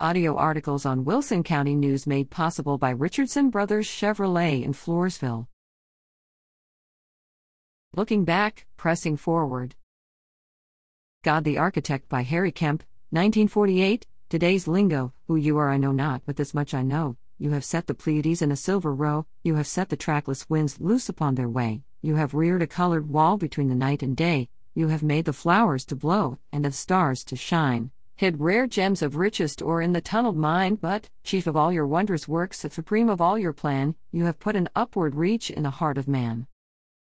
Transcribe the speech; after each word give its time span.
Audio 0.00 0.34
articles 0.34 0.84
on 0.84 1.04
Wilson 1.04 1.44
County 1.44 1.76
News 1.76 2.04
made 2.04 2.28
possible 2.28 2.78
by 2.78 2.90
Richardson 2.90 3.48
Brothers 3.48 3.86
Chevrolet 3.86 4.64
in 4.64 4.72
Floresville. 4.72 5.46
Looking 7.94 8.24
back, 8.24 8.66
pressing 8.76 9.16
forward. 9.16 9.76
God 11.22 11.44
the 11.44 11.58
Architect 11.58 12.08
by 12.08 12.22
Harry 12.22 12.50
Kemp, 12.50 12.82
1948. 13.10 14.04
Today's 14.28 14.66
lingo, 14.66 15.12
who 15.28 15.36
you 15.36 15.58
are 15.58 15.70
I 15.70 15.76
know 15.76 15.92
not, 15.92 16.22
but 16.26 16.34
this 16.34 16.54
much 16.54 16.74
I 16.74 16.82
know. 16.82 17.16
You 17.38 17.50
have 17.50 17.64
set 17.64 17.86
the 17.86 17.94
Pleiades 17.94 18.42
in 18.42 18.50
a 18.50 18.56
silver 18.56 18.92
row, 18.92 19.26
you 19.44 19.54
have 19.54 19.68
set 19.68 19.90
the 19.90 19.96
trackless 19.96 20.50
winds 20.50 20.80
loose 20.80 21.08
upon 21.08 21.36
their 21.36 21.48
way, 21.48 21.84
you 22.02 22.16
have 22.16 22.34
reared 22.34 22.62
a 22.62 22.66
colored 22.66 23.08
wall 23.08 23.36
between 23.36 23.68
the 23.68 23.76
night 23.76 24.02
and 24.02 24.16
day, 24.16 24.48
you 24.74 24.88
have 24.88 25.04
made 25.04 25.24
the 25.24 25.32
flowers 25.32 25.84
to 25.84 25.94
blow, 25.94 26.38
and 26.52 26.64
the 26.64 26.72
stars 26.72 27.22
to 27.26 27.36
shine, 27.36 27.92
hid 28.16 28.40
rare 28.40 28.66
gems 28.66 29.02
of 29.02 29.16
richest 29.16 29.60
ore 29.60 29.82
in 29.82 29.92
the 29.92 30.00
tunneled 30.00 30.36
mine, 30.36 30.76
but, 30.76 31.08
chief 31.24 31.46
of 31.46 31.56
all 31.56 31.72
your 31.72 31.86
wondrous 31.86 32.28
works, 32.28 32.62
the 32.62 32.70
supreme 32.70 33.08
of 33.08 33.20
all 33.20 33.38
your 33.38 33.52
plan, 33.52 33.94
you 34.12 34.24
have 34.24 34.38
put 34.38 34.54
an 34.54 34.68
upward 34.76 35.14
reach 35.16 35.50
in 35.50 35.64
the 35.64 35.70
heart 35.70 35.98
of 35.98 36.06
man. 36.06 36.46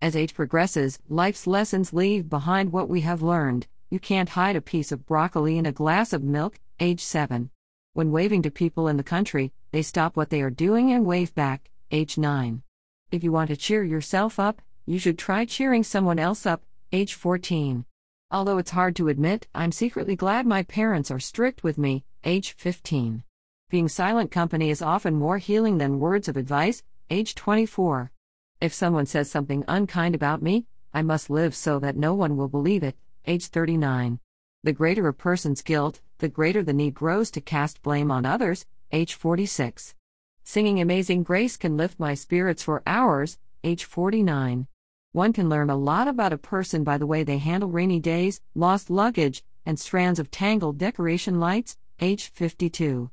As 0.02 0.16
age 0.16 0.34
progresses, 0.34 1.00
life's 1.09 1.45
lessons 1.45 1.94
leave 1.94 2.30
behind 2.30 2.72
what 2.72 2.90
we 2.90 3.02
have 3.02 3.22
learned. 3.22 3.68
You 3.90 4.00
can't 4.00 4.30
hide 4.30 4.55
a 4.55 4.62
piece 4.62 4.92
of 4.92 5.05
broccoli 5.05 5.58
in 5.58 5.66
a 5.66 5.72
glass 5.72 6.14
of 6.14 6.23
milk, 6.23 6.59
age 6.80 7.02
7. 7.02 7.50
When 7.94 8.12
waving 8.12 8.42
to 8.44 8.52
people 8.52 8.88
in 8.88 8.98
the 8.98 9.04
country, 9.04 9.52
they 9.72 9.81
stop 9.81 10.16
what 10.16 10.30
they 10.30 10.42
are 10.42 10.50
doing 10.50 10.92
and 10.92 11.06
wave 11.06 11.36
back, 11.36 11.70
age 11.92 12.17
9. 12.17 12.64
If 13.12 13.23
you 13.23 13.31
want 13.31 13.50
to 13.50 13.56
cheer 13.56 13.84
yourself 13.84 14.40
up, 14.40 14.62
you 14.86 15.00
should 15.00 15.17
try 15.17 15.45
cheering 15.45 15.84
someone 15.84 16.17
else 16.17 16.45
up, 16.45 16.64
age 16.92 17.14
14. 17.14 17.86
Although 18.34 18.58
it's 18.58 18.72
hard 18.72 18.96
to 18.96 19.10
admit, 19.10 19.46
I'm 19.54 19.72
secretly 19.72 20.16
glad 20.16 20.48
my 20.48 20.64
parents 20.64 21.12
are 21.12 21.20
strict 21.20 21.64
with 21.64 21.78
me, 21.78 22.04
age 22.23 22.56
15. 22.58 23.23
Being 23.70 23.88
silent 23.88 24.32
company 24.32 24.72
is 24.72 24.82
often 24.82 25.14
more 25.14 25.38
healing 25.38 25.78
than 25.78 26.00
words 26.00 26.28
of 26.28 26.36
advice, 26.36 26.82
age 27.11 27.36
24. 27.36 28.11
If 28.59 28.73
someone 28.73 29.06
says 29.06 29.30
something 29.30 29.64
unkind 29.67 30.16
about 30.16 30.42
me, 30.42 30.66
I 30.95 31.04
must 31.04 31.30
live 31.30 31.54
so 31.54 31.78
that 31.78 31.95
no 31.95 32.16
one 32.16 32.36
will 32.36 32.48
believe 32.48 32.81
it. 32.81 32.98
Age 33.28 33.45
39. 33.45 34.20
The 34.64 34.73
greater 34.73 35.08
a 35.08 35.14
person's 35.14 35.61
guilt, 35.61 36.02
the 36.17 36.28
greater 36.28 36.64
the 36.64 36.73
need 36.73 36.95
grows 36.95 37.30
to 37.31 37.42
cast 37.42 37.84
blame 37.84 38.09
on 38.09 38.26
others. 38.26 38.66
Age 38.92 39.14
46. 39.14 39.94
Singing 40.44 40.81
Amazing 40.81 41.22
Grace 41.22 41.56
can 41.56 41.78
lift 41.78 42.00
my 42.00 42.16
spirits 42.16 42.64
for 42.64 42.81
hours. 42.88 43.38
Age 43.64 43.84
49. 43.86 44.66
One 45.14 45.31
can 45.31 45.47
learn 45.47 45.69
a 45.69 45.78
lot 45.78 46.08
about 46.08 46.33
a 46.33 46.38
person 46.38 46.83
by 46.83 46.97
the 46.97 47.08
way 47.08 47.23
they 47.23 47.38
handle 47.38 47.69
rainy 47.69 48.00
days, 48.00 48.42
lost 48.56 48.89
luggage, 48.89 49.44
and 49.66 49.80
strands 49.80 50.20
of 50.20 50.31
tangled 50.31 50.80
decoration 50.80 51.39
lights. 51.39 51.78
Age 52.02 52.31
52. 52.33 53.11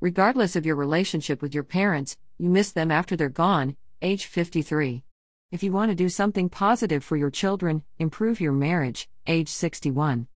Regardless 0.00 0.54
of 0.54 0.64
your 0.64 0.76
relationship 0.76 1.42
with 1.42 1.52
your 1.52 1.64
parents, 1.64 2.16
you 2.38 2.48
miss 2.48 2.70
them 2.70 2.90
after 2.90 3.16
they're 3.16 3.28
gone 3.28 3.76
age 4.02 4.26
53. 4.26 5.02
If 5.50 5.62
you 5.62 5.72
want 5.72 5.90
to 5.90 5.94
do 5.94 6.08
something 6.08 6.48
positive 6.48 7.04
for 7.04 7.16
your 7.16 7.30
children, 7.30 7.82
improve 7.98 8.40
your 8.40 8.52
marriage, 8.52 9.08
age 9.26 9.48
61. 9.48 10.28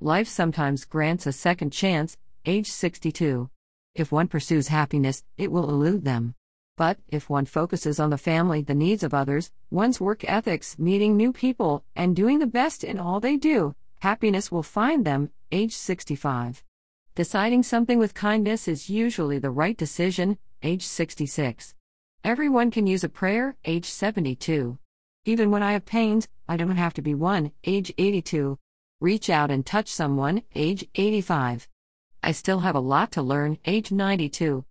Life 0.00 0.26
sometimes 0.26 0.84
grants 0.84 1.26
a 1.26 1.32
second 1.32 1.72
chance, 1.72 2.16
age 2.46 2.66
62. 2.66 3.50
If 3.94 4.10
one 4.10 4.26
pursues 4.26 4.68
happiness, 4.68 5.22
it 5.36 5.52
will 5.52 5.68
elude 5.68 6.04
them. 6.04 6.34
But, 6.82 6.98
if 7.06 7.30
one 7.30 7.46
focuses 7.46 8.00
on 8.00 8.10
the 8.10 8.18
family, 8.18 8.60
the 8.60 8.74
needs 8.74 9.04
of 9.04 9.14
others, 9.14 9.52
one's 9.70 10.00
work 10.00 10.24
ethics, 10.24 10.80
meeting 10.80 11.16
new 11.16 11.32
people, 11.32 11.84
and 11.94 12.16
doing 12.16 12.40
the 12.40 12.54
best 12.60 12.82
in 12.82 12.98
all 12.98 13.20
they 13.20 13.36
do, 13.36 13.76
happiness 14.00 14.50
will 14.50 14.64
find 14.64 15.04
them, 15.04 15.30
age 15.52 15.76
65. 15.76 16.64
Deciding 17.14 17.62
something 17.62 18.00
with 18.00 18.14
kindness 18.14 18.66
is 18.66 18.90
usually 18.90 19.38
the 19.38 19.52
right 19.52 19.76
decision, 19.76 20.38
age 20.64 20.84
66. 20.84 21.76
Everyone 22.24 22.72
can 22.72 22.88
use 22.88 23.04
a 23.04 23.08
prayer, 23.08 23.54
age 23.64 23.84
72. 23.84 24.76
Even 25.24 25.52
when 25.52 25.62
I 25.62 25.74
have 25.74 25.86
pains, 25.86 26.26
I 26.48 26.56
don't 26.56 26.74
have 26.84 26.94
to 26.94 27.00
be 27.00 27.14
one, 27.14 27.52
age 27.62 27.94
82. 27.96 28.58
Reach 29.00 29.30
out 29.30 29.52
and 29.52 29.64
touch 29.64 29.86
someone, 29.86 30.42
age 30.56 30.84
85. 30.96 31.68
I 32.24 32.32
still 32.32 32.58
have 32.58 32.74
a 32.74 32.80
lot 32.80 33.12
to 33.12 33.22
learn, 33.22 33.58
age 33.66 33.92
92. 33.92 34.64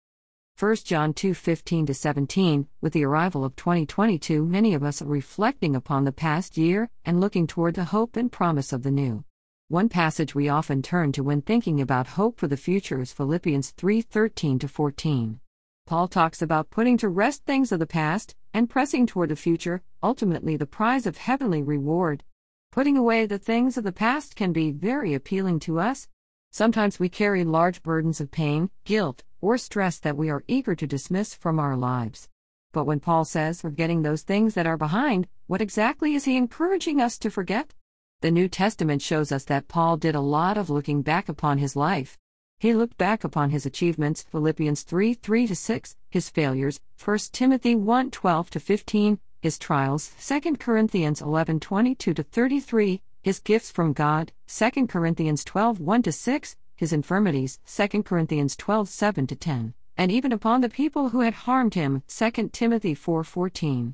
1 0.61 0.75
John 0.85 1.11
2 1.11 1.33
15 1.33 1.91
17 1.91 2.67
With 2.81 2.93
the 2.93 3.03
arrival 3.03 3.43
of 3.43 3.55
2022, 3.55 4.45
many 4.45 4.75
of 4.75 4.83
us 4.83 5.01
are 5.01 5.07
reflecting 5.07 5.75
upon 5.75 6.03
the 6.03 6.11
past 6.11 6.55
year 6.55 6.87
and 7.03 7.19
looking 7.19 7.47
toward 7.47 7.73
the 7.73 7.85
hope 7.85 8.15
and 8.15 8.31
promise 8.31 8.71
of 8.71 8.83
the 8.83 8.91
new. 8.91 9.23
One 9.69 9.89
passage 9.89 10.35
we 10.35 10.49
often 10.49 10.83
turn 10.83 11.13
to 11.13 11.23
when 11.23 11.41
thinking 11.41 11.81
about 11.81 12.09
hope 12.09 12.39
for 12.39 12.47
the 12.47 12.57
future 12.57 13.01
is 13.01 13.11
Philippians 13.11 13.71
3 13.71 14.03
13 14.03 14.59
14. 14.59 15.39
Paul 15.87 16.07
talks 16.07 16.43
about 16.43 16.69
putting 16.69 16.95
to 16.99 17.09
rest 17.09 17.43
things 17.45 17.71
of 17.71 17.79
the 17.79 17.87
past 17.87 18.35
and 18.53 18.69
pressing 18.69 19.07
toward 19.07 19.29
the 19.29 19.35
future, 19.35 19.81
ultimately 20.03 20.57
the 20.57 20.67
prize 20.67 21.07
of 21.07 21.17
heavenly 21.17 21.63
reward. 21.63 22.23
Putting 22.71 22.97
away 22.97 23.25
the 23.25 23.39
things 23.39 23.77
of 23.77 23.83
the 23.83 23.91
past 23.91 24.35
can 24.35 24.53
be 24.53 24.69
very 24.69 25.15
appealing 25.15 25.59
to 25.61 25.79
us. 25.79 26.07
Sometimes 26.51 26.99
we 26.99 27.09
carry 27.09 27.43
large 27.43 27.81
burdens 27.81 28.21
of 28.21 28.29
pain, 28.29 28.69
guilt, 28.85 29.23
or 29.41 29.57
stress 29.57 29.99
that 29.99 30.15
we 30.15 30.29
are 30.29 30.43
eager 30.47 30.75
to 30.75 30.87
dismiss 30.87 31.33
from 31.33 31.59
our 31.59 31.75
lives. 31.75 32.29
But 32.71 32.85
when 32.85 32.99
Paul 33.01 33.25
says 33.25 33.61
forgetting 33.61 34.03
those 34.03 34.21
things 34.21 34.53
that 34.53 34.67
are 34.67 34.77
behind, 34.77 35.27
what 35.47 35.61
exactly 35.61 36.15
is 36.15 36.23
he 36.23 36.37
encouraging 36.37 37.01
us 37.01 37.17
to 37.19 37.29
forget? 37.29 37.73
The 38.21 38.31
New 38.31 38.47
Testament 38.47 39.01
shows 39.01 39.31
us 39.31 39.43
that 39.45 39.67
Paul 39.67 39.97
did 39.97 40.15
a 40.15 40.21
lot 40.21 40.57
of 40.57 40.69
looking 40.69 41.01
back 41.01 41.27
upon 41.27 41.57
his 41.57 41.75
life. 41.75 42.17
He 42.59 42.75
looked 42.75 42.97
back 42.97 43.23
upon 43.23 43.49
his 43.49 43.65
achievements, 43.65 44.21
Philippians 44.31 44.83
3 44.83 45.15
3 45.15 45.47
6, 45.47 45.95
his 46.11 46.29
failures, 46.29 46.79
1 47.03 47.17
Timothy 47.31 47.73
1 47.73 48.11
12 48.11 48.49
15, 48.49 49.19
his 49.41 49.57
trials, 49.57 50.11
2 50.23 50.57
Corinthians 50.57 51.21
11 51.21 51.59
22 51.59 52.13
33, 52.13 53.01
his 53.23 53.39
gifts 53.39 53.71
from 53.71 53.93
God, 53.93 54.31
2 54.47 54.85
Corinthians 54.85 55.43
12 55.43 55.79
1 55.79 56.03
6, 56.11 56.55
his 56.81 56.91
infirmities, 56.91 57.59
2 57.67 58.01
Corinthians 58.01 58.55
12 58.55 58.89
7 58.89 59.27
10, 59.27 59.75
and 59.97 60.11
even 60.11 60.31
upon 60.31 60.61
the 60.61 60.67
people 60.67 61.09
who 61.09 61.19
had 61.19 61.45
harmed 61.45 61.75
him, 61.75 62.01
2 62.07 62.49
Timothy 62.51 62.95
4 62.95 63.23
14. 63.23 63.93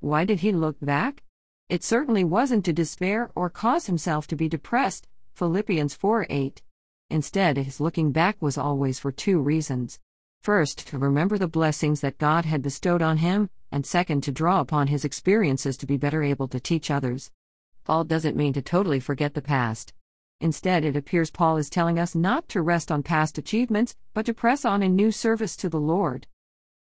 Why 0.00 0.26
did 0.26 0.40
he 0.40 0.52
look 0.52 0.76
back? 0.82 1.22
It 1.70 1.82
certainly 1.82 2.24
wasn't 2.24 2.66
to 2.66 2.74
despair 2.74 3.30
or 3.34 3.48
cause 3.48 3.86
himself 3.86 4.26
to 4.26 4.36
be 4.36 4.50
depressed, 4.50 5.08
Philippians 5.32 5.94
4 5.94 6.26
8. 6.28 6.60
Instead, 7.08 7.56
his 7.56 7.80
looking 7.80 8.12
back 8.12 8.36
was 8.42 8.58
always 8.58 8.98
for 8.98 9.10
two 9.10 9.40
reasons. 9.40 9.98
First, 10.42 10.86
to 10.88 10.98
remember 10.98 11.38
the 11.38 11.48
blessings 11.48 12.02
that 12.02 12.18
God 12.18 12.44
had 12.44 12.60
bestowed 12.60 13.00
on 13.00 13.16
him, 13.16 13.48
and 13.72 13.86
second, 13.86 14.24
to 14.24 14.30
draw 14.30 14.60
upon 14.60 14.88
his 14.88 15.06
experiences 15.06 15.78
to 15.78 15.86
be 15.86 15.96
better 15.96 16.22
able 16.22 16.48
to 16.48 16.60
teach 16.60 16.90
others. 16.90 17.30
Paul 17.84 18.04
doesn't 18.04 18.36
mean 18.36 18.52
to 18.52 18.60
totally 18.60 19.00
forget 19.00 19.32
the 19.32 19.40
past. 19.40 19.94
Instead, 20.40 20.84
it 20.84 20.96
appears 20.96 21.30
Paul 21.30 21.56
is 21.56 21.70
telling 21.70 21.98
us 21.98 22.14
not 22.14 22.48
to 22.50 22.62
rest 22.62 22.92
on 22.92 23.02
past 23.02 23.38
achievements, 23.38 23.96
but 24.14 24.26
to 24.26 24.34
press 24.34 24.64
on 24.64 24.82
in 24.82 24.94
new 24.94 25.10
service 25.10 25.56
to 25.56 25.68
the 25.68 25.80
Lord. 25.80 26.26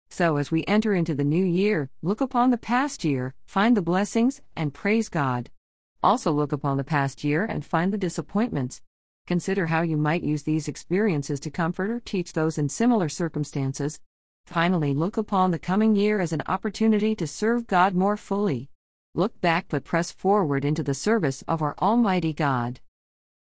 So, 0.08 0.36
as 0.36 0.50
we 0.50 0.64
enter 0.66 0.94
into 0.94 1.14
the 1.14 1.24
new 1.24 1.44
year, 1.44 1.90
look 2.02 2.20
upon 2.20 2.50
the 2.50 2.58
past 2.58 3.04
year, 3.04 3.34
find 3.46 3.76
the 3.76 3.82
blessings, 3.82 4.40
and 4.56 4.74
praise 4.74 5.08
God. 5.08 5.50
Also, 6.02 6.32
look 6.32 6.52
upon 6.52 6.76
the 6.76 6.84
past 6.84 7.24
year 7.24 7.44
and 7.44 7.64
find 7.64 7.92
the 7.92 7.98
disappointments, 7.98 8.82
Consider 9.26 9.66
how 9.66 9.82
you 9.82 9.96
might 9.96 10.24
use 10.24 10.42
these 10.42 10.66
experiences 10.66 11.38
to 11.40 11.50
comfort 11.50 11.90
or 11.90 12.00
teach 12.00 12.32
those 12.32 12.58
in 12.58 12.68
similar 12.68 13.08
circumstances. 13.08 14.00
Finally, 14.46 14.94
look 14.94 15.16
upon 15.16 15.52
the 15.52 15.58
coming 15.60 15.94
year 15.94 16.20
as 16.20 16.32
an 16.32 16.42
opportunity 16.48 17.14
to 17.14 17.26
serve 17.26 17.68
God 17.68 17.94
more 17.94 18.16
fully. 18.16 18.68
Look 19.14 19.40
back 19.40 19.66
but 19.68 19.84
press 19.84 20.10
forward 20.10 20.64
into 20.64 20.82
the 20.82 20.94
service 20.94 21.42
of 21.46 21.62
our 21.62 21.76
Almighty 21.78 22.32
God. 22.32 22.80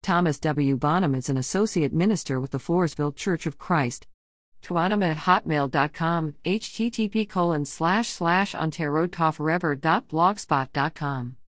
Thomas 0.01 0.39
W. 0.39 0.77
Bonham 0.77 1.15
is 1.15 1.29
an 1.29 1.37
associate 1.37 1.93
minister 1.93 2.39
with 2.39 2.51
the 2.51 2.57
Floresville 2.57 3.15
Church 3.15 3.45
of 3.45 3.57
Christ. 3.57 4.07
Twanum 4.61 5.03
at 5.03 5.17
hotmail.com, 5.17 6.35
http 6.45 7.29
colon 7.29 7.65
slash 7.65 8.09
slash 8.09 8.53
ontario 8.53 9.07
blogspot.com. 10.09 11.38